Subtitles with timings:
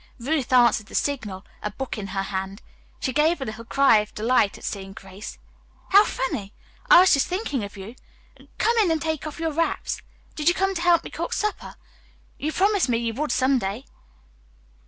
[0.17, 2.63] Ruth answered the signal, a book in her hand.
[3.01, 5.37] She gave a little cry of delight at seeing Grace.
[5.89, 6.55] "How funny!
[6.89, 7.93] I was just thinking of you.
[8.57, 10.01] Come in and take off your wraps.
[10.33, 11.75] Did you come to help me cook supper?
[12.39, 13.85] You promised me you would some day."